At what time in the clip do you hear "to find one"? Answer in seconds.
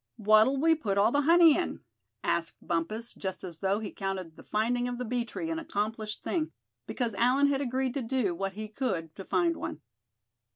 9.15-9.81